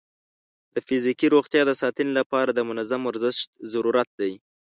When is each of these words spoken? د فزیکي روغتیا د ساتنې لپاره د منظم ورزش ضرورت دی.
د 0.73 0.75
فزیکي 0.87 1.27
روغتیا 1.35 1.61
د 1.65 1.71
ساتنې 1.81 2.13
لپاره 2.19 2.49
د 2.53 2.59
منظم 2.69 3.01
ورزش 3.05 3.37
ضرورت 3.73 4.09
دی. 4.21 4.33